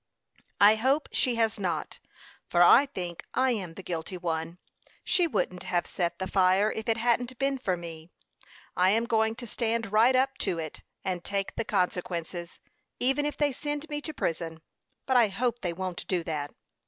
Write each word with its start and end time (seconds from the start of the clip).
"I 0.59 0.77
hope 0.77 1.09
she 1.11 1.35
has 1.35 1.59
not; 1.59 1.99
for 2.49 2.63
I 2.63 2.87
think 2.87 3.23
I 3.35 3.51
am 3.51 3.75
the 3.75 3.83
guilty 3.83 4.17
one. 4.17 4.57
She 5.03 5.27
wouldn't 5.27 5.61
have 5.61 5.85
set 5.85 6.17
the 6.17 6.25
fire 6.25 6.71
if 6.71 6.89
it 6.89 6.97
hadn't 6.97 7.37
been 7.37 7.59
for 7.59 7.77
me. 7.77 8.09
I 8.75 8.89
am 8.89 9.05
going 9.05 9.35
to 9.35 9.45
stand 9.45 9.91
right 9.91 10.15
up 10.15 10.39
to 10.39 10.57
it, 10.57 10.81
and 11.05 11.23
take 11.23 11.53
the 11.55 11.65
consequences, 11.65 12.57
even 12.99 13.27
if 13.27 13.37
they 13.37 13.51
send 13.51 13.87
me 13.89 14.01
to 14.01 14.11
prison; 14.11 14.63
but 15.05 15.17
I 15.17 15.27
hope 15.27 15.59
they 15.59 15.71
won't 15.71 16.07
do 16.07 16.23
that." 16.23 16.51